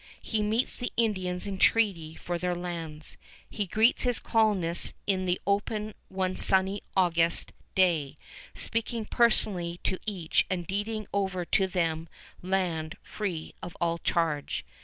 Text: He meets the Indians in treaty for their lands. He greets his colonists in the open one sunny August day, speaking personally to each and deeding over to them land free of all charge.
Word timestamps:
He 0.23 0.41
meets 0.41 0.77
the 0.77 0.91
Indians 0.97 1.45
in 1.45 1.59
treaty 1.59 2.15
for 2.15 2.39
their 2.39 2.55
lands. 2.55 3.17
He 3.47 3.67
greets 3.67 4.01
his 4.01 4.17
colonists 4.17 4.95
in 5.05 5.27
the 5.27 5.39
open 5.45 5.93
one 6.09 6.37
sunny 6.37 6.81
August 6.97 7.53
day, 7.75 8.17
speaking 8.55 9.05
personally 9.05 9.79
to 9.83 9.99
each 10.07 10.47
and 10.49 10.65
deeding 10.65 11.05
over 11.13 11.45
to 11.45 11.67
them 11.67 12.09
land 12.41 12.97
free 13.03 13.53
of 13.61 13.77
all 13.79 13.99
charge. 13.99 14.65